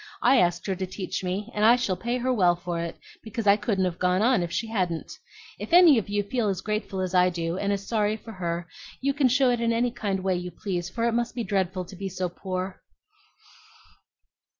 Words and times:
I 0.23 0.37
asked 0.39 0.65
her 0.65 0.75
to 0.77 0.87
teach 0.87 1.23
me, 1.23 1.51
and 1.53 1.63
I 1.63 1.75
shall 1.75 1.95
pay 1.95 2.17
her 2.17 2.33
well 2.33 2.55
for 2.55 2.79
it, 2.79 2.97
because 3.23 3.45
I 3.45 3.55
couldn't 3.55 3.85
have 3.85 3.99
gone 3.99 4.23
on 4.23 4.41
if 4.41 4.51
she 4.51 4.65
hadn't. 4.65 5.13
If 5.59 5.73
any 5.73 5.99
of 5.99 6.09
you 6.09 6.23
feel 6.23 6.49
as 6.49 6.61
grateful 6.61 7.01
as 7.01 7.13
I 7.13 7.29
do, 7.29 7.55
and 7.59 7.71
as 7.71 7.85
sorry 7.87 8.17
for 8.17 8.31
her, 8.31 8.67
you 8.99 9.13
can 9.13 9.27
show 9.27 9.51
it 9.51 9.61
in 9.61 9.71
any 9.71 9.91
kind 9.91 10.23
way 10.23 10.33
you 10.37 10.49
please, 10.49 10.89
for 10.89 11.03
it 11.05 11.11
must 11.13 11.35
be 11.35 11.43
dreadful 11.43 11.85
to 11.85 11.95
be 11.95 12.09
so 12.09 12.29
poor." 12.29 12.81